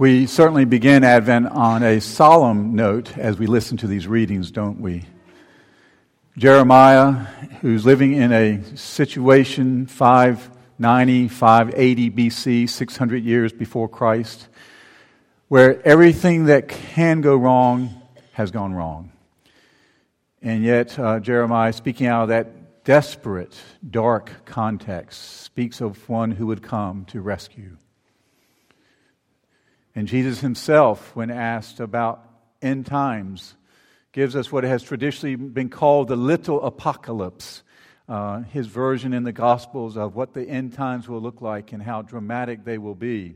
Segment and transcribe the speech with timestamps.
[0.00, 4.80] We certainly begin Advent on a solemn note as we listen to these readings, don't
[4.80, 5.04] we?
[6.38, 7.10] Jeremiah,
[7.60, 14.48] who's living in a situation 590, 580 BC, 600 years before Christ,
[15.48, 18.00] where everything that can go wrong
[18.32, 19.12] has gone wrong.
[20.40, 23.54] And yet, uh, Jeremiah, speaking out of that desperate,
[23.90, 27.76] dark context, speaks of one who would come to rescue.
[29.94, 32.24] And Jesus himself, when asked about
[32.62, 33.56] end times,
[34.12, 37.62] gives us what has traditionally been called the little apocalypse,
[38.08, 41.82] uh, his version in the Gospels of what the end times will look like and
[41.82, 43.34] how dramatic they will be.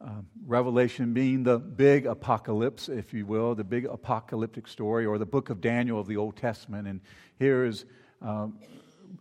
[0.00, 0.10] Uh,
[0.46, 5.50] Revelation being the big apocalypse, if you will, the big apocalyptic story, or the book
[5.50, 6.86] of Daniel of the Old Testament.
[6.86, 7.00] And
[7.38, 7.84] here is
[8.20, 8.58] um,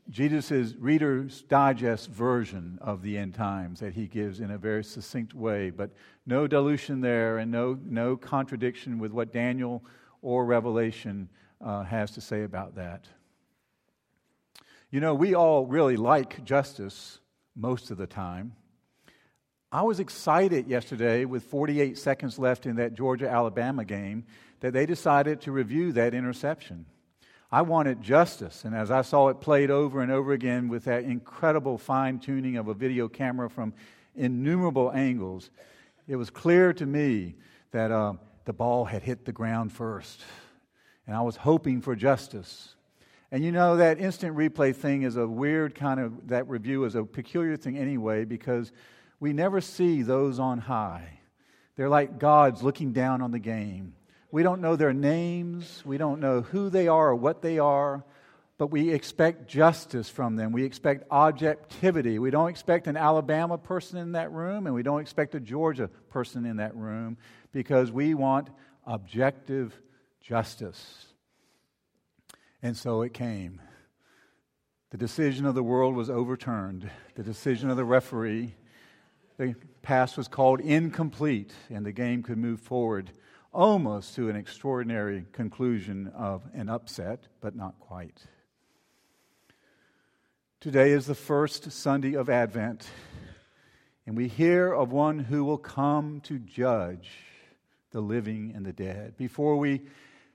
[0.09, 5.33] Jesus' Reader's Digest version of the end times that he gives in a very succinct
[5.33, 5.91] way, but
[6.25, 9.83] no dilution there and no, no contradiction with what Daniel
[10.21, 11.29] or Revelation
[11.61, 13.07] uh, has to say about that.
[14.89, 17.19] You know, we all really like justice
[17.55, 18.53] most of the time.
[19.71, 24.25] I was excited yesterday with 48 seconds left in that Georgia Alabama game
[24.59, 26.85] that they decided to review that interception.
[27.53, 28.65] I wanted justice.
[28.65, 32.57] And as I saw it played over and over again with that incredible fine tuning
[32.57, 33.75] of a video camera from
[34.15, 35.51] innumerable angles,
[36.07, 37.35] it was clear to me
[37.69, 38.13] that uh,
[38.45, 40.19] the ball had hit the ground first.
[41.05, 42.73] And I was hoping for justice.
[43.31, 46.95] And you know, that instant replay thing is a weird kind of, that review is
[46.95, 48.71] a peculiar thing anyway because
[49.19, 51.19] we never see those on high.
[51.75, 53.93] They're like gods looking down on the game.
[54.33, 55.83] We don't know their names.
[55.85, 58.03] We don't know who they are or what they are.
[58.57, 60.51] But we expect justice from them.
[60.51, 62.17] We expect objectivity.
[62.17, 65.87] We don't expect an Alabama person in that room, and we don't expect a Georgia
[66.09, 67.17] person in that room
[67.51, 68.49] because we want
[68.87, 69.79] objective
[70.19, 71.05] justice.
[72.63, 73.61] And so it came.
[74.89, 76.89] The decision of the world was overturned.
[77.13, 78.55] The decision of the referee,
[79.37, 83.11] the pass was called incomplete, and the game could move forward
[83.53, 88.19] almost to an extraordinary conclusion of an upset, but not quite.
[90.59, 92.87] Today is the first Sunday of Advent,
[94.05, 97.09] and we hear of one who will come to judge
[97.91, 99.15] the living and the dead.
[99.17, 99.81] Before we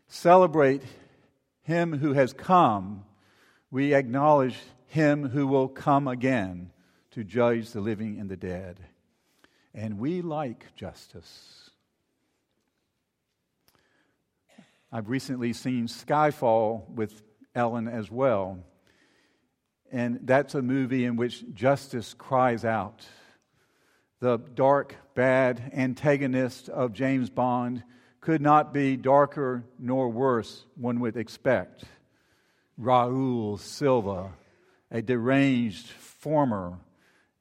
[0.07, 0.83] celebrate
[1.63, 3.05] him who has come,
[3.71, 4.57] we acknowledge
[4.87, 6.71] him who will come again
[7.11, 8.79] to judge the living and the dead.
[9.75, 11.68] And we like justice.
[14.91, 17.23] I've recently seen Skyfall with
[17.55, 18.59] Ellen as well.
[19.93, 23.07] And that's a movie in which justice cries out.
[24.21, 27.83] The dark, bad antagonist of James Bond
[28.23, 31.85] could not be darker nor worse, one would expect.
[32.79, 34.33] Raoul Silva,
[34.91, 36.79] a deranged former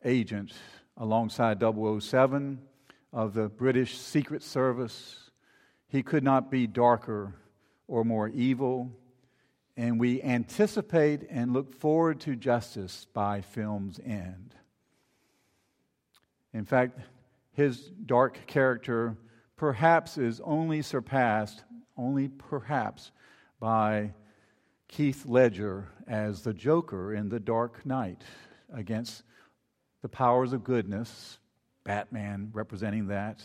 [0.03, 0.51] agent
[0.97, 2.59] alongside 007
[3.13, 5.26] of the British Secret Service
[5.87, 7.33] he could not be darker
[7.87, 8.91] or more evil.
[9.75, 14.55] And we anticipate and look forward to justice by film's end.
[16.53, 16.99] In fact,
[17.53, 19.15] his dark character
[19.55, 21.63] perhaps is only surpassed,
[21.95, 23.11] only perhaps,
[23.59, 24.13] by
[24.87, 28.23] Heath Ledger as the Joker in The Dark Knight
[28.73, 29.23] against
[30.01, 31.39] the powers of goodness,
[31.83, 33.43] Batman representing that,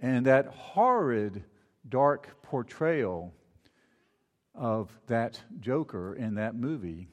[0.00, 1.44] and that horrid,
[1.88, 3.32] dark portrayal
[4.54, 7.08] of that Joker in that movie.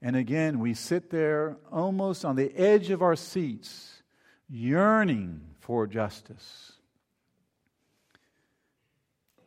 [0.00, 4.02] And again, we sit there almost on the edge of our seats,
[4.48, 6.72] yearning for justice.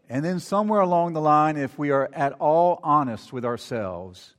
[0.08, 4.35] And then, somewhere along the line, if we are at all honest with ourselves,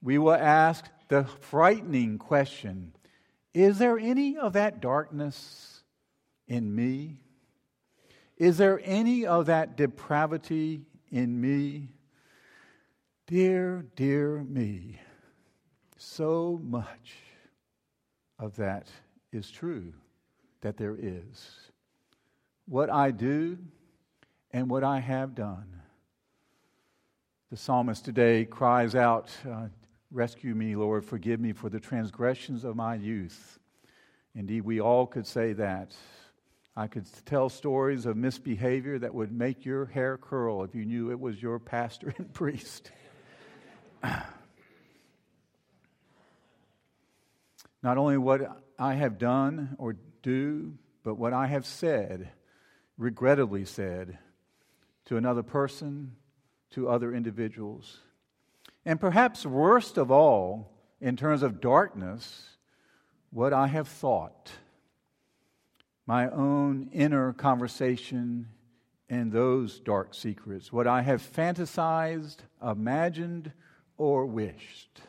[0.00, 2.92] we will ask the frightening question
[3.52, 5.82] Is there any of that darkness
[6.46, 7.21] in me?
[8.42, 11.90] Is there any of that depravity in me?
[13.28, 14.98] Dear, dear me,
[15.96, 17.12] so much
[18.40, 18.88] of that
[19.30, 19.92] is true
[20.60, 21.70] that there is.
[22.66, 23.58] What I do
[24.50, 25.80] and what I have done.
[27.48, 29.68] The psalmist today cries out, uh,
[30.10, 33.60] Rescue me, Lord, forgive me for the transgressions of my youth.
[34.34, 35.94] Indeed, we all could say that.
[36.74, 41.10] I could tell stories of misbehavior that would make your hair curl if you knew
[41.10, 42.90] it was your pastor and priest.
[47.82, 52.30] Not only what I have done or do, but what I have said,
[52.96, 54.18] regrettably said,
[55.06, 56.12] to another person,
[56.70, 57.98] to other individuals.
[58.86, 62.56] And perhaps worst of all, in terms of darkness,
[63.30, 64.52] what I have thought,
[66.06, 68.48] my own inner conversation
[69.08, 73.52] and those dark secrets, what I have fantasized, imagined,
[73.98, 75.00] or wished.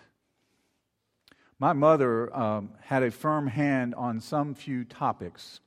[1.57, 5.62] My mother um, had a firm hand on some few topics.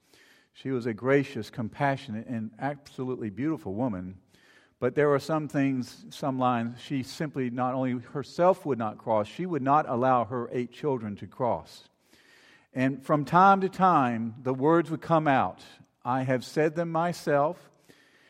[0.53, 4.17] She was a gracious, compassionate, and absolutely beautiful woman.
[4.79, 9.27] But there were some things, some lines, she simply not only herself would not cross,
[9.27, 11.89] she would not allow her eight children to cross.
[12.77, 15.63] And from time to time, the words would come out.
[16.05, 17.71] I have said them myself.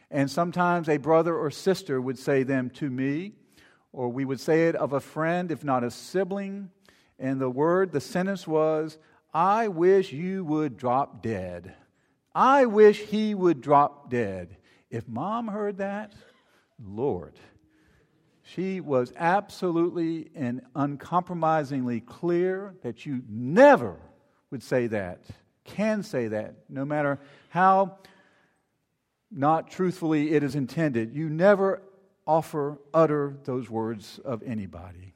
[0.08, 3.32] And sometimes a brother or sister would say them to me,
[3.93, 6.70] or we would say it of a friend, if not a sibling.
[7.19, 8.98] And the word, the sentence was,
[9.34, 11.75] I wish you would drop dead.
[12.32, 14.58] I wish he would drop dead.
[14.90, 16.12] If mom heard that,
[16.81, 17.34] Lord.
[18.44, 23.96] She was absolutely and uncompromisingly clear that you never
[24.50, 25.25] would say that,
[25.64, 27.98] can say that, no matter how
[29.31, 31.14] not truthfully it is intended.
[31.14, 31.82] You never
[32.26, 35.14] offer, utter those words of anybody.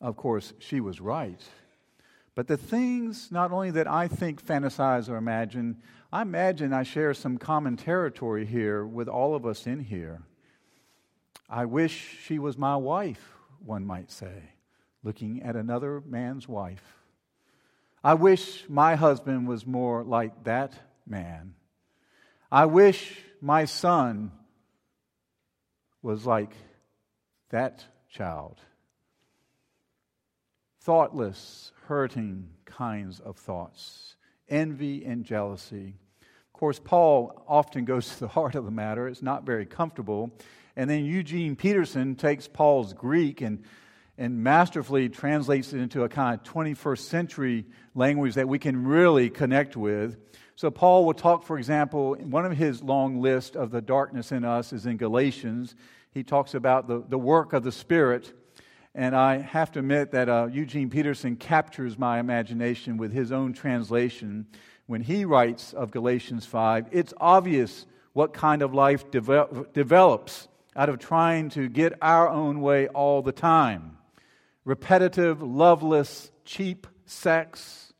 [0.00, 1.40] Of course, she was right.
[2.34, 5.78] But the things, not only that I think, fantasize, or imagine,
[6.12, 10.22] I imagine I share some common territory here with all of us in here.
[11.48, 13.32] I wish she was my wife,
[13.64, 14.50] one might say,
[15.02, 16.97] looking at another man's wife.
[18.08, 20.72] I wish my husband was more like that
[21.06, 21.52] man.
[22.50, 24.32] I wish my son
[26.00, 26.54] was like
[27.50, 28.62] that child.
[30.80, 34.16] Thoughtless, hurting kinds of thoughts,
[34.48, 35.96] envy and jealousy.
[36.22, 39.06] Of course, Paul often goes to the heart of the matter.
[39.06, 40.30] It's not very comfortable.
[40.76, 43.64] And then Eugene Peterson takes Paul's Greek and,
[44.18, 49.30] and masterfully translates it into a kind of 21st century language that we can really
[49.30, 50.18] connect with.
[50.56, 54.44] So, Paul will talk, for example, one of his long list of the darkness in
[54.44, 55.76] us is in Galatians.
[56.10, 58.34] He talks about the, the work of the Spirit.
[58.92, 63.52] And I have to admit that uh, Eugene Peterson captures my imagination with his own
[63.52, 64.46] translation
[64.86, 66.88] when he writes of Galatians 5.
[66.90, 72.60] It's obvious what kind of life de- develops out of trying to get our own
[72.60, 73.97] way all the time.
[74.68, 77.94] Repetitive, loveless, cheap sex,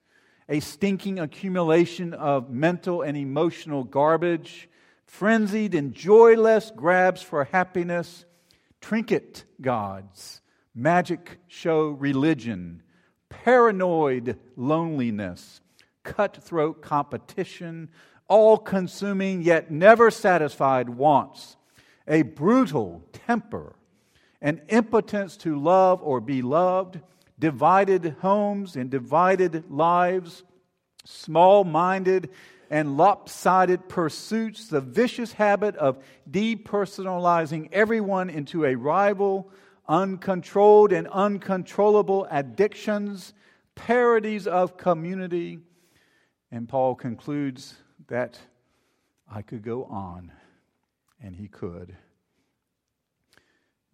[0.51, 4.69] a stinking accumulation of mental and emotional garbage,
[5.07, 8.27] frenzied and joyless grabs for happiness,
[8.83, 10.43] trinket gods,
[10.75, 12.83] magic show religion,
[13.31, 15.63] paranoid loneliness,
[16.03, 17.89] cutthroat competition,
[18.29, 21.57] all consuming yet never satisfied wants
[22.07, 23.75] a brutal temper,
[24.41, 27.01] an impotence to love or be loved,
[27.39, 30.45] divided homes and divided lives,
[31.05, 32.31] small minded
[32.71, 35.99] and lopsided pursuits, the vicious habit of
[36.31, 39.51] depersonalizing everyone into a rival,
[39.89, 43.33] uncontrolled and uncontrollable addictions,
[43.75, 45.59] parodies of community.
[46.51, 47.77] And Paul concludes
[48.09, 48.39] that
[49.31, 50.33] I could go on
[51.23, 51.97] and he could.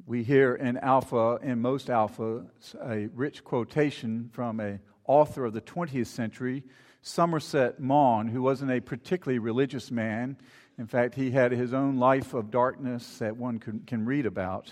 [0.06, 2.44] We hear in Alpha, in most Alpha,
[2.82, 6.62] a rich quotation from an author of the 20th century,
[7.00, 10.36] Somerset Maugham, who wasn't a particularly religious man.
[10.76, 14.70] In fact, he had his own life of darkness that one can, can read about.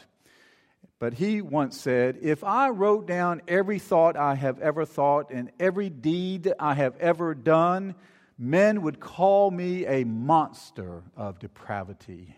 [0.99, 5.51] But he once said, If I wrote down every thought I have ever thought and
[5.59, 7.95] every deed I have ever done,
[8.37, 12.37] men would call me a monster of depravity.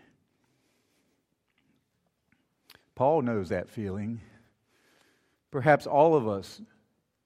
[2.95, 4.21] Paul knows that feeling.
[5.51, 6.61] Perhaps all of us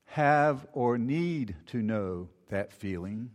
[0.06, 3.30] have or need to know that feeling.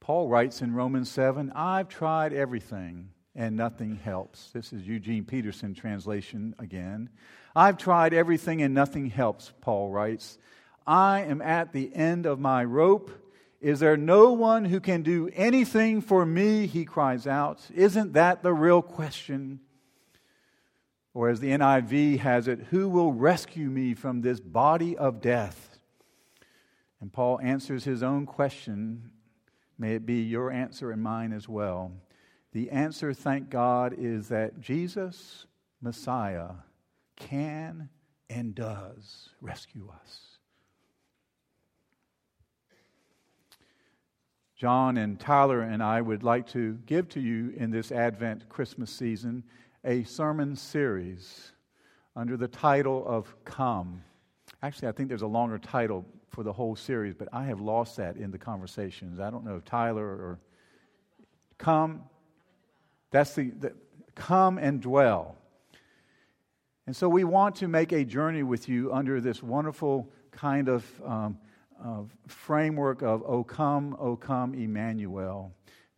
[0.00, 4.50] Paul writes in Romans 7 I've tried everything and nothing helps.
[4.50, 7.10] This is Eugene Peterson translation again.
[7.54, 10.38] I've tried everything and nothing helps, Paul writes.
[10.86, 13.10] I am at the end of my rope.
[13.60, 16.66] Is there no one who can do anything for me?
[16.66, 17.60] He cries out.
[17.74, 19.60] Isn't that the real question?
[21.14, 25.78] Or as the NIV has it, who will rescue me from this body of death?
[27.00, 29.12] And Paul answers his own question.
[29.78, 31.92] May it be your answer and mine as well.
[32.52, 35.46] The answer, thank God, is that Jesus,
[35.80, 36.50] Messiah,
[37.16, 37.88] can
[38.28, 40.20] and does rescue us.
[44.56, 48.90] John and Tyler and I would like to give to you in this Advent Christmas
[48.90, 49.44] season
[49.84, 51.52] a sermon series
[52.16, 54.02] under the title of Come.
[54.62, 57.96] Actually, I think there's a longer title for the whole series, but I have lost
[57.98, 59.20] that in the conversations.
[59.20, 60.38] I don't know if Tyler or
[61.58, 62.02] Come.
[63.10, 63.74] That's the, the
[64.14, 65.36] come and dwell.
[66.86, 70.84] And so we want to make a journey with you under this wonderful kind of
[71.04, 71.38] um,
[71.82, 75.52] uh, framework of O come, O come, Emmanuel.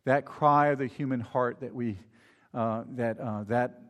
[0.05, 1.97] That cry of the human heart that we,
[2.57, 3.81] uh, that, uh, that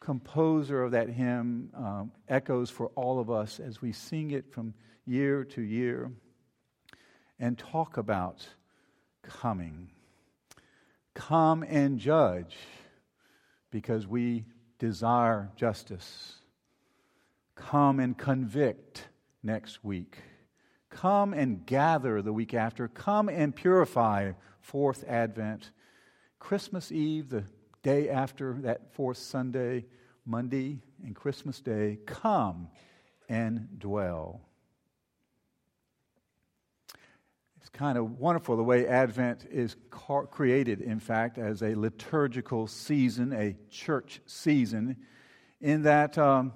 [0.00, 4.74] composer of that hymn um, echoes for all of us as we sing it from
[5.06, 6.10] year to year
[7.38, 8.46] and talk about
[9.22, 9.90] coming.
[11.14, 12.56] Come and judge
[13.70, 14.44] because we
[14.78, 16.34] desire justice.
[17.54, 19.08] Come and convict
[19.42, 20.18] next week
[20.90, 22.88] Come and gather the week after.
[22.88, 25.70] Come and purify fourth Advent.
[26.38, 27.44] Christmas Eve, the
[27.88, 29.86] day after that fourth Sunday,
[30.26, 32.68] Monday, and Christmas Day, come
[33.30, 34.42] and dwell.
[37.58, 39.74] It's kind of wonderful the way Advent is
[40.30, 44.98] created, in fact, as a liturgical season, a church season,
[45.62, 46.18] in that.
[46.18, 46.52] Um,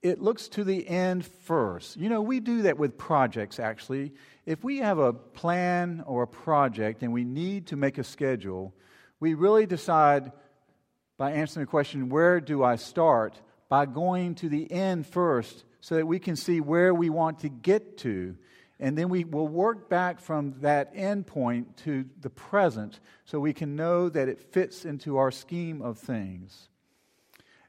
[0.00, 1.98] it looks to the end first.
[1.98, 4.14] You know, we do that with projects actually.
[4.46, 8.74] If we have a plan or a project and we need to make a schedule,
[9.20, 10.32] we really decide
[11.20, 13.38] by answering the question, where do I start?
[13.68, 17.50] By going to the end first so that we can see where we want to
[17.50, 18.38] get to.
[18.78, 23.52] And then we will work back from that end point to the present so we
[23.52, 26.70] can know that it fits into our scheme of things.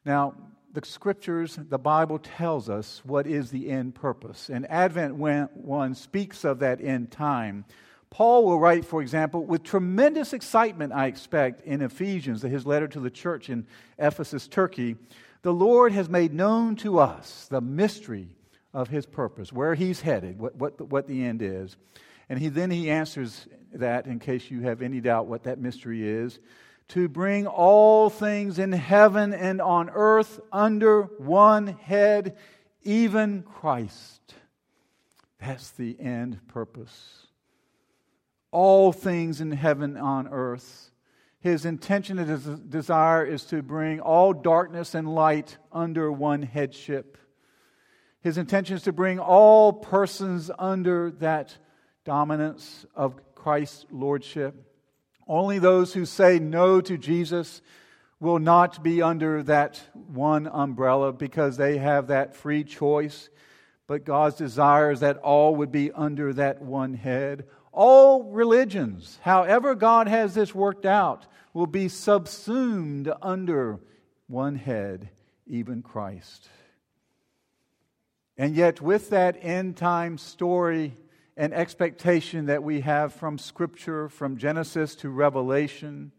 [0.05, 0.34] Now,
[0.72, 4.48] the scriptures, the Bible tells us what is the end purpose.
[4.48, 7.65] And Advent 1 speaks of that end time.
[8.12, 13.00] Paul will write, for example, with tremendous excitement, I expect, in Ephesians, his letter to
[13.00, 13.65] the church in
[13.98, 14.98] Ephesus, Turkey,
[15.44, 18.36] the Lord has made known to us the mystery
[18.74, 21.77] of his purpose, where he's headed, what, what, what the end is.
[22.27, 26.08] And he, then he answers that in case you have any doubt what that mystery
[26.08, 26.39] is
[26.89, 32.36] to bring all things in heaven and on earth under one head,
[32.84, 34.34] even Christ.
[35.39, 37.27] That's the end purpose.
[38.51, 40.91] All things in heaven on earth.
[41.39, 47.17] His intention and his desire is to bring all darkness and light under one headship.
[48.22, 51.58] His intention is to bring all persons under that
[52.05, 54.55] dominance of Christ's lordship.
[55.27, 57.62] Only those who say no to Jesus
[58.20, 63.29] will not be under that one umbrella because they have that free choice.
[63.88, 67.46] But God's desire is that all would be under that one head.
[67.72, 73.80] All religions, however God has this worked out, will be subsumed under
[74.28, 75.10] one head,
[75.48, 76.50] even Christ.
[78.38, 80.98] And yet, with that end time story
[81.38, 86.12] and expectation that we have from Scripture, from Genesis to Revelation,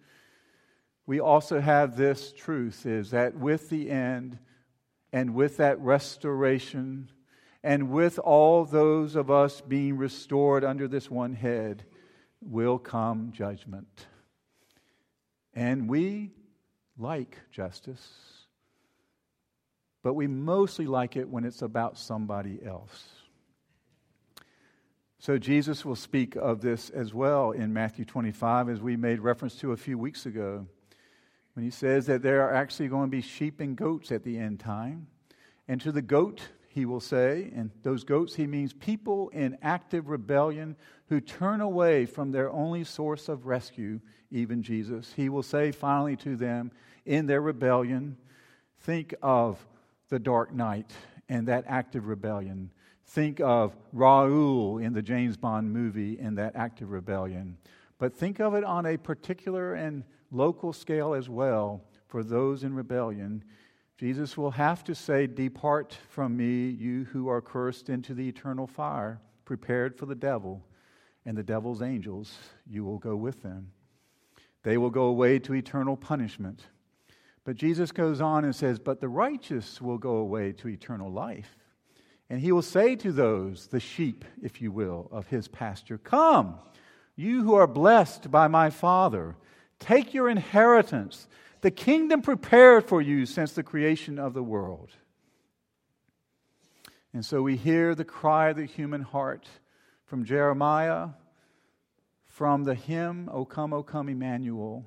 [1.06, 4.38] we also have this truth is that with the end
[5.12, 7.10] and with that restoration
[7.62, 11.84] and with all those of us being restored under this one head
[12.40, 14.06] will come judgment.
[15.54, 16.32] And we
[16.98, 18.08] like justice,
[20.02, 23.08] but we mostly like it when it's about somebody else.
[25.20, 29.54] So Jesus will speak of this as well in Matthew 25, as we made reference
[29.56, 30.66] to a few weeks ago,
[31.54, 34.36] when he says that there are actually going to be sheep and goats at the
[34.36, 35.06] end time.
[35.68, 36.40] And to the goat,
[36.72, 40.76] he will say, and those goats, he means people in active rebellion
[41.08, 44.00] who turn away from their only source of rescue,
[44.30, 45.12] even Jesus.
[45.14, 46.72] He will say finally to them,
[47.04, 48.16] in their rebellion,
[48.80, 49.64] think of
[50.08, 50.92] the dark night
[51.28, 52.70] and that active rebellion
[53.12, 57.58] Think of Raoul in the James Bond movie in that active rebellion.
[57.98, 62.74] But think of it on a particular and local scale as well for those in
[62.74, 63.44] rebellion.
[64.02, 68.66] Jesus will have to say, Depart from me, you who are cursed, into the eternal
[68.66, 70.60] fire, prepared for the devil
[71.24, 72.36] and the devil's angels.
[72.68, 73.70] You will go with them.
[74.64, 76.66] They will go away to eternal punishment.
[77.44, 81.56] But Jesus goes on and says, But the righteous will go away to eternal life.
[82.28, 86.58] And he will say to those, the sheep, if you will, of his pasture, Come,
[87.14, 89.36] you who are blessed by my Father,
[89.78, 91.28] take your inheritance,
[91.62, 94.90] the kingdom prepared for you since the creation of the world.
[97.12, 99.48] And so we hear the cry of the human heart
[100.04, 101.08] from Jeremiah
[102.32, 104.86] from the hymn, O come, O come, Emmanuel,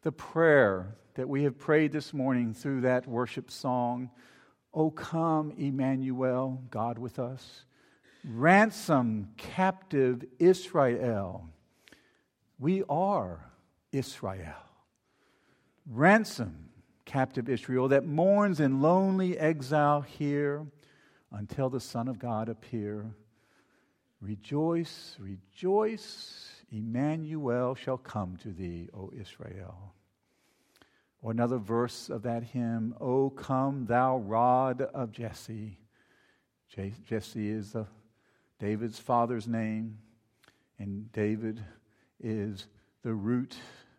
[0.00, 4.10] the prayer that we have prayed this morning through that worship song,
[4.72, 7.66] O come, Emmanuel, God with us.
[8.24, 11.50] Ransom captive Israel.
[12.58, 13.44] We are
[13.92, 14.69] Israel.
[15.92, 16.68] Ransom
[17.04, 20.64] captive Israel that mourns in lonely exile here
[21.32, 23.12] until the Son of God appear.
[24.20, 29.92] Rejoice, rejoice, Emmanuel shall come to thee, O Israel.
[31.22, 35.76] Or another verse of that hymn, O come, thou rod of Jesse.
[37.04, 37.86] Jesse is the,
[38.60, 39.98] David's father's name,
[40.78, 41.64] and David
[42.20, 42.68] is
[43.02, 43.56] the root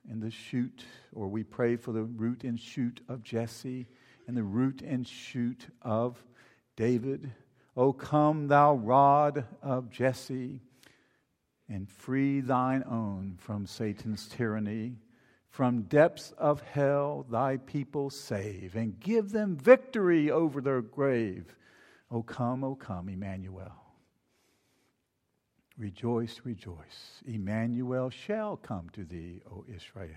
[0.09, 3.87] and the shoot, or we pray for the root and shoot of Jesse
[4.27, 6.23] and the root and shoot of
[6.75, 7.31] David.
[7.75, 10.61] O come, thou rod of Jesse,
[11.69, 14.97] and free thine own from Satan's tyranny.
[15.49, 21.55] From depths of hell, thy people save, and give them victory over their grave.
[22.09, 23.80] O come, O come, Emmanuel.
[25.81, 27.23] Rejoice, rejoice.
[27.25, 30.11] Emmanuel shall come to thee, O Israel.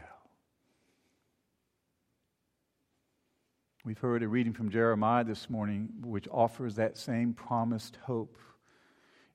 [3.83, 8.37] We've heard a reading from Jeremiah this morning, which offers that same promised hope.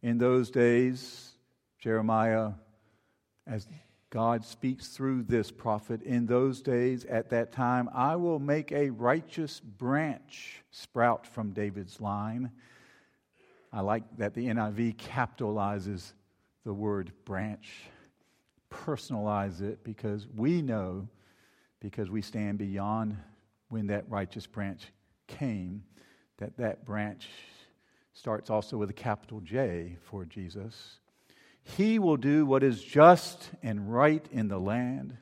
[0.03, 1.31] In those days,
[1.79, 2.51] Jeremiah,
[3.47, 3.67] as
[4.11, 8.91] God speaks through this prophet, in those days, at that time, I will make a
[8.91, 12.51] righteous branch sprout from David's line.
[13.73, 16.13] I like that the NIV capitalizes
[16.65, 17.69] the word branch,
[18.69, 21.07] personalize it, because we know,
[21.79, 23.17] because we stand beyond
[23.69, 24.87] when that righteous branch
[25.27, 25.83] came,
[26.37, 27.27] that that branch
[28.13, 30.99] starts also with a capital J for Jesus.
[31.63, 35.17] He will do what is just and right in the land.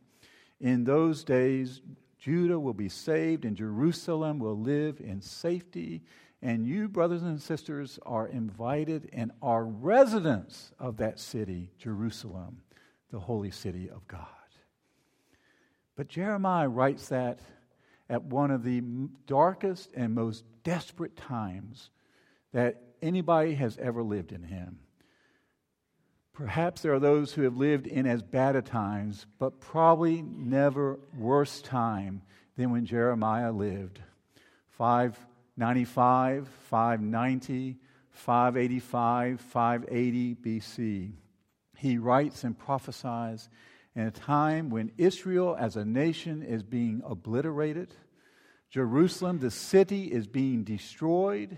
[0.59, 1.81] In those days,
[2.27, 6.03] Judah will be saved and Jerusalem will live in safety.
[6.41, 12.57] And you, brothers and sisters, are invited and are residents of that city, Jerusalem,
[13.11, 14.27] the holy city of God.
[15.95, 17.39] But Jeremiah writes that
[18.09, 18.83] at one of the
[19.25, 21.91] darkest and most desperate times
[22.51, 24.79] that anybody has ever lived in him.
[26.37, 30.99] Perhaps there are those who have lived in as bad a times, but probably never
[31.17, 32.21] worse time
[32.55, 33.99] than when Jeremiah lived.
[34.69, 37.77] 595, 590,
[38.11, 41.11] 585, 580 BC.
[41.75, 43.49] He writes and prophesies
[43.95, 47.95] in a time when Israel as a nation is being obliterated,
[48.69, 51.57] Jerusalem, the city, is being destroyed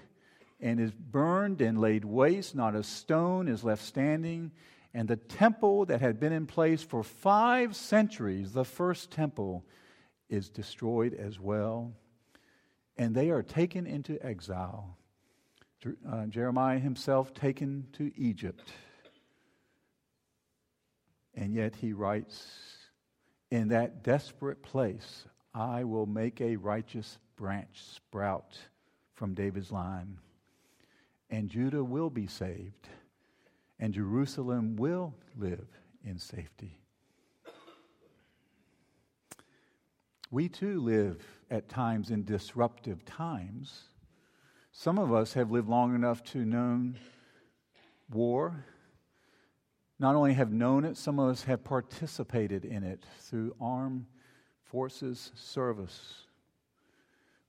[0.60, 2.56] and is burned and laid waste.
[2.56, 4.52] Not a stone is left standing.
[4.93, 9.65] And the temple that had been in place for five centuries, the first temple,
[10.30, 11.93] is destroyed as well.
[12.98, 14.98] And they are taken into exile.
[16.08, 18.74] Uh, Jeremiah himself taken to Egypt.
[21.34, 22.45] And yet he writes,
[23.50, 28.58] In that desperate place, I will make a righteous branch sprout
[29.13, 30.17] from David's line,
[31.30, 32.89] and Judah will be saved,
[33.80, 35.68] and Jerusalem will live
[36.04, 36.78] in safety.
[40.32, 43.84] We too live at times in disruptive times.
[44.72, 46.94] Some of us have lived long enough to know
[48.12, 48.65] war
[50.00, 54.06] not only have known it, some of us have participated in it through armed
[54.63, 56.26] forces service.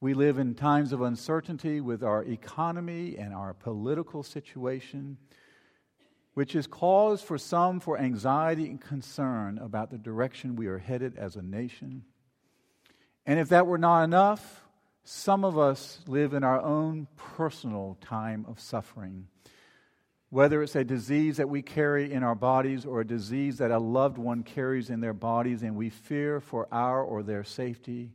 [0.01, 5.19] We live in times of uncertainty with our economy and our political situation,
[6.35, 11.17] which is cause for some for anxiety and concern about the direction we are headed
[11.17, 12.05] as a nation.
[13.27, 14.65] And if that were not enough,
[15.05, 19.27] some of us live in our own personal time of suffering
[20.31, 23.79] whether it's a disease that we carry in our bodies or a disease that a
[23.79, 28.13] loved one carries in their bodies and we fear for our or their safety,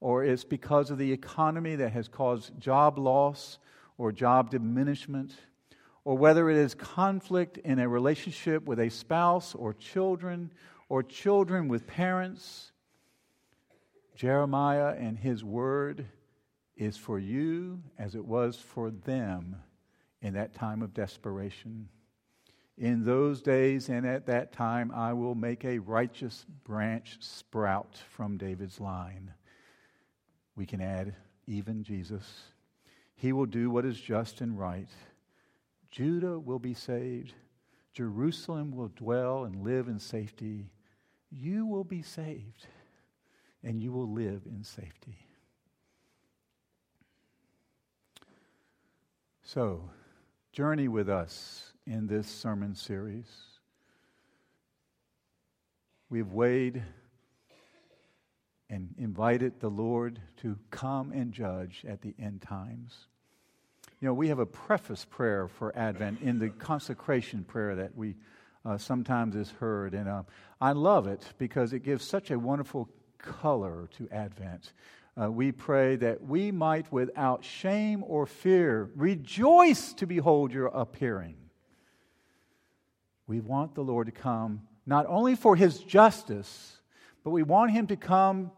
[0.00, 3.58] or it's because of the economy that has caused job loss
[3.98, 5.34] or job diminishment,
[6.04, 10.50] or whether it is conflict in a relationship with a spouse or children
[10.88, 12.72] or children with parents,
[14.16, 16.06] Jeremiah and his word
[16.76, 19.56] is for you as it was for them
[20.22, 21.88] in that time of desperation.
[22.78, 28.38] In those days and at that time, I will make a righteous branch sprout from
[28.38, 29.34] David's line.
[30.56, 31.14] We can add
[31.46, 32.24] even Jesus.
[33.14, 34.88] He will do what is just and right.
[35.90, 37.34] Judah will be saved.
[37.92, 40.70] Jerusalem will dwell and live in safety.
[41.30, 42.66] You will be saved
[43.62, 45.18] and you will live in safety.
[49.42, 49.90] So,
[50.52, 53.26] journey with us in this sermon series.
[56.08, 56.82] We've weighed
[58.70, 63.08] and invited the Lord to come and judge at the end times.
[64.00, 68.14] You know, we have a preface prayer for Advent in the consecration prayer that we
[68.64, 69.92] uh, sometimes is heard.
[69.92, 70.22] And uh,
[70.60, 74.72] I love it because it gives such a wonderful color to Advent.
[75.20, 81.36] Uh, we pray that we might, without shame or fear, rejoice to behold your appearing.
[83.26, 86.78] We want the Lord to come not only for his justice,
[87.22, 88.50] but we want him to come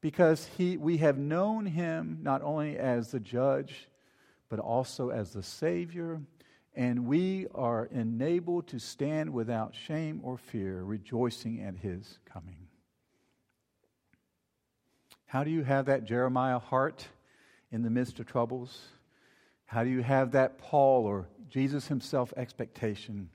[0.00, 3.88] because he, we have known him not only as the judge,
[4.48, 6.20] but also as the Savior,
[6.74, 12.56] and we are enabled to stand without shame or fear, rejoicing at his coming.
[15.26, 17.06] How do you have that Jeremiah heart
[17.70, 18.80] in the midst of troubles?
[19.66, 23.28] How do you have that Paul or Jesus himself expectation?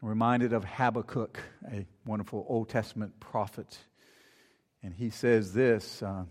[0.00, 1.40] I'm reminded of Habakkuk,
[1.72, 3.78] a wonderful Old Testament prophet.
[4.88, 6.24] And he says this uh,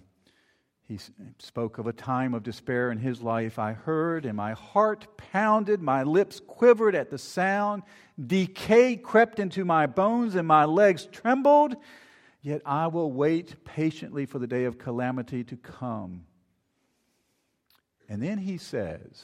[0.88, 0.98] he
[1.38, 3.60] spoke of a time of despair in his life.
[3.60, 7.84] I heard, and my heart pounded, my lips quivered at the sound.
[8.20, 11.76] Decay crept into my bones, and my legs trembled.
[12.42, 16.26] Yet I will wait patiently for the day of calamity to come.
[18.10, 19.24] And then he says,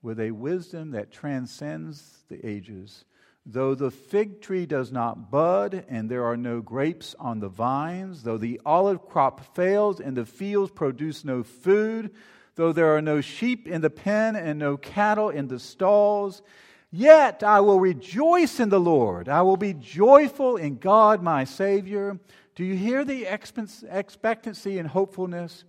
[0.00, 3.04] with a wisdom that transcends the ages,
[3.46, 8.24] though the fig tree does not bud and there are no grapes on the vines,
[8.24, 12.10] though the olive crop fails and the fields produce no food,
[12.56, 16.42] though there are no sheep in the pen and no cattle in the stalls,
[16.90, 19.28] Yet I will rejoice in the Lord.
[19.28, 22.18] I will be joyful in God my Savior.
[22.54, 25.64] Do you hear the expectancy and hopefulness?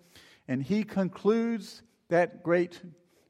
[0.47, 2.81] And he concludes that great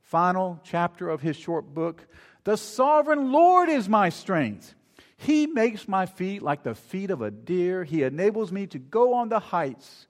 [0.01, 2.05] final chapter of his short book
[2.47, 4.73] The sovereign Lord is my strength.
[5.17, 7.83] He makes my feet like the feet of a deer.
[7.83, 10.07] He enables me to go on the heights.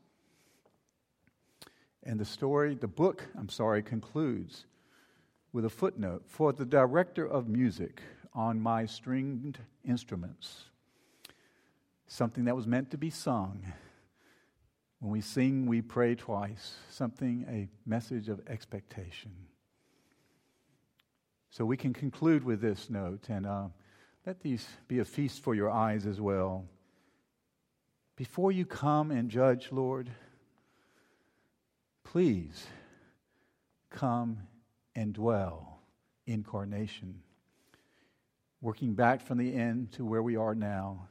[2.04, 4.68] And the story, the book, I'm sorry, concludes
[5.52, 8.04] with a footnote for the director of music
[8.36, 10.66] on my stringed instruments.
[12.06, 13.66] Something that was meant to be sung.
[15.00, 16.76] When we sing, we pray twice.
[16.92, 19.32] Something, a message of expectation.
[21.50, 23.68] So we can conclude with this note, and uh,
[24.26, 26.66] let these be a feast for your eyes as well.
[28.16, 30.10] Before you come and judge, Lord,
[32.04, 32.68] please
[33.90, 34.40] come
[34.96, 35.80] and dwell
[36.26, 37.22] incarnation,
[38.62, 41.08] working back from the end to where we are now.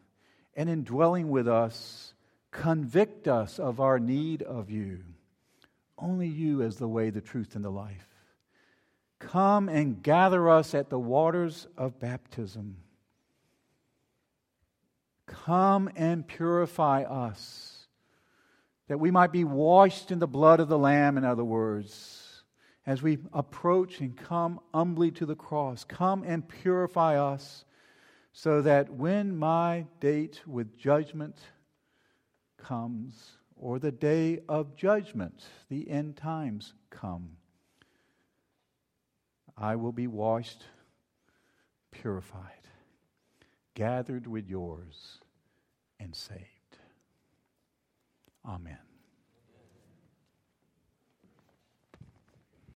[0.54, 2.12] And in dwelling with us,
[2.50, 5.00] convict us of our need of you.
[5.98, 8.15] Only you as the way, the truth, and the life.
[9.18, 12.76] Come and gather us at the waters of baptism.
[15.26, 17.86] Come and purify us,
[18.88, 22.26] that we might be washed in the blood of the Lamb, in other words
[22.86, 25.82] as we approach and come humbly to the cross.
[25.84, 27.64] Come and purify us
[28.32, 31.36] so that when my date with judgment
[32.56, 37.30] comes, or the day of judgment, the end times come,
[39.58, 40.64] I will be washed,
[41.90, 42.68] purified,
[43.74, 45.18] gathered with yours,
[45.98, 46.78] and saved.
[48.44, 48.78] Amen.